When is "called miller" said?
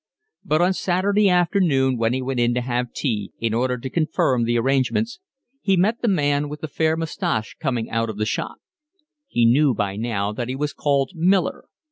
10.73-11.65